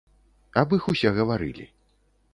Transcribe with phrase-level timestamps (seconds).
[0.61, 1.65] Аб іх усе гаварылі.